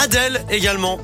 [0.00, 1.00] Adèle également.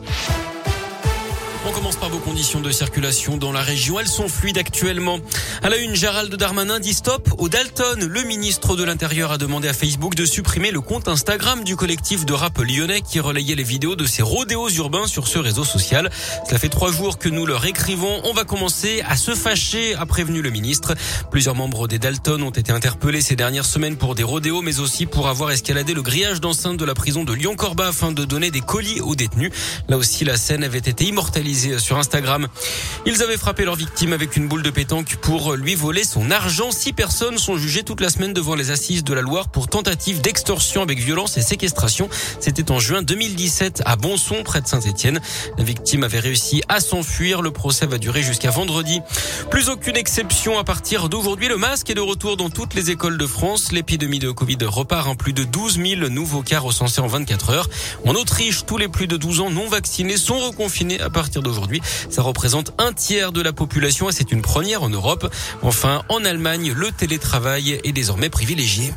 [1.66, 3.98] On commence par vos conditions de circulation dans la région.
[3.98, 5.18] Elles sont fluides actuellement.
[5.62, 8.04] À la une, Gérald Darmanin dit stop au Dalton.
[8.04, 12.26] Le ministre de l'Intérieur a demandé à Facebook de supprimer le compte Instagram du collectif
[12.26, 16.10] de rap lyonnais qui relayait les vidéos de ses rodéos urbains sur ce réseau social.
[16.46, 18.20] Cela fait trois jours que nous leur écrivons.
[18.24, 20.94] On va commencer à se fâcher, a prévenu le ministre.
[21.30, 25.06] Plusieurs membres des Dalton ont été interpellés ces dernières semaines pour des rodéos, mais aussi
[25.06, 28.60] pour avoir escaladé le grillage d'enceinte de la prison de Lyon-Corba afin de donner des
[28.60, 29.50] colis aux détenus.
[29.88, 32.48] Là aussi, la scène avait été immortalisée sur Instagram.
[33.06, 36.70] Ils avaient frappé leur victime avec une boule de pétanque pour lui voler son argent.
[36.70, 40.20] Six personnes sont jugées toute la semaine devant les assises de la Loire pour tentative
[40.20, 42.08] d'extorsion avec violence et séquestration.
[42.40, 45.20] C'était en juin 2017 à Bonson, près de Saint-Etienne.
[45.58, 47.42] La victime avait réussi à s'enfuir.
[47.42, 49.00] Le procès va durer jusqu'à vendredi.
[49.50, 51.48] Plus aucune exception à partir d'aujourd'hui.
[51.48, 53.72] Le masque est de retour dans toutes les écoles de France.
[53.72, 55.08] L'épidémie de Covid repart.
[55.08, 57.68] en Plus de 12 000 nouveaux cas recensés en 24 heures.
[58.06, 61.80] En Autriche, tous les plus de 12 ans non vaccinés sont reconfinés à partir d'aujourd'hui.
[62.10, 65.32] Ça représente un tiers de la population et c'est une première en Europe.
[65.62, 68.92] Enfin, en Allemagne, le télétravail est désormais privilégié.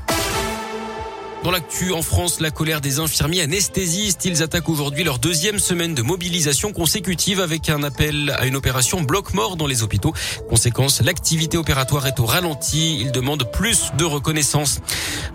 [1.47, 4.25] Dans l'actu en France, la colère des infirmiers anesthésistes.
[4.25, 8.99] Ils attaquent aujourd'hui leur deuxième semaine de mobilisation consécutive avec un appel à une opération
[8.99, 10.13] bloc-mort dans les hôpitaux.
[10.49, 12.97] Conséquence, l'activité opératoire est au ralenti.
[12.99, 14.79] Ils demandent plus de reconnaissance.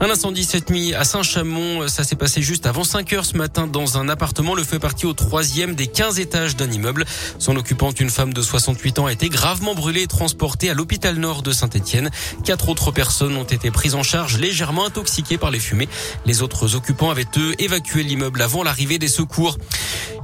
[0.01, 1.89] Un incendie cette nuit à Saint-Chamond.
[1.89, 4.55] Ça s'est passé juste avant 5 heures ce matin dans un appartement.
[4.55, 7.07] Le feu parti au troisième des 15 étages d'un immeuble.
[7.39, 11.17] Son occupante, une femme de 68 ans, a été gravement brûlée et transportée à l'hôpital
[11.17, 12.11] nord de Saint-Etienne.
[12.45, 15.89] Quatre autres personnes ont été prises en charge légèrement intoxiquées par les fumées.
[16.27, 19.57] Les autres occupants avaient eux évacué l'immeuble avant l'arrivée des secours.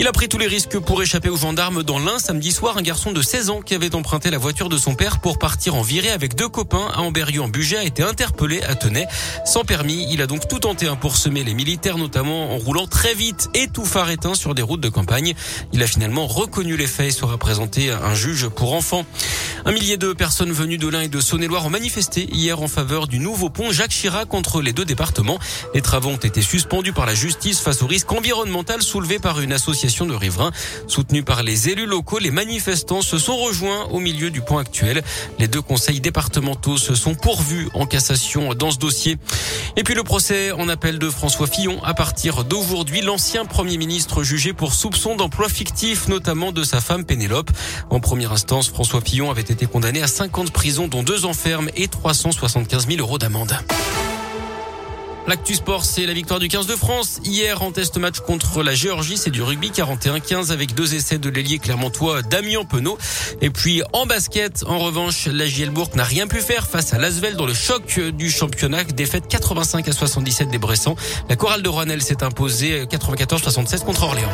[0.01, 2.79] Il a pris tous les risques pour échapper aux gendarmes dans l'Ain samedi soir.
[2.79, 5.75] Un garçon de 16 ans qui avait emprunté la voiture de son père pour partir
[5.75, 9.09] en virée avec deux copains à Amberieu en Bugey a été interpellé à Tenay.
[9.45, 12.87] Sans permis, il a donc tout tenté hein, pour semer les militaires, notamment en roulant
[12.87, 15.35] très vite et tout phare éteint sur des routes de campagne.
[15.73, 19.05] Il a finalement reconnu les faits et sera présenté à un juge pour enfants.
[19.65, 23.09] Un millier de personnes venues de l'Ain et de Saône-et-Loire ont manifesté hier en faveur
[23.09, 25.41] du nouveau pont Jacques Chirac entre les deux départements.
[25.75, 29.53] Les travaux ont été suspendus par la justice face au risque environnemental soulevé par une
[29.53, 30.53] association de riverains.
[30.87, 35.03] Soutenus par les élus locaux, les manifestants se sont rejoints au milieu du pont actuel.
[35.39, 39.17] Les deux conseils départementaux se sont pourvus en cassation dans ce dossier.
[39.77, 41.83] Et puis le procès en appel de François Fillon.
[41.83, 47.05] À partir d'aujourd'hui, l'ancien Premier ministre jugé pour soupçon d'emploi fictif, notamment de sa femme
[47.05, 47.51] Pénélope.
[47.89, 51.89] En première instance, François Fillon avait été condamné à 50 prisons, dont deux enfermes et
[51.89, 53.57] 375 000 euros d'amende.
[55.29, 57.21] L'actu sport, c'est la victoire du 15 de France.
[57.23, 61.29] Hier, en test match contre la Géorgie, c'est du rugby 41-15 avec deux essais de
[61.29, 62.97] l'ailier clermontois Damien Penaud.
[63.43, 67.37] Et puis, en basket, en revanche, la Gielbourg n'a rien pu faire face à Lasvel
[67.37, 68.85] dans le choc du championnat.
[68.85, 70.97] Défaite 85 à 77 des Bressans.
[71.29, 74.33] La chorale de Rouennel s'est imposée 94-76 contre Orléans.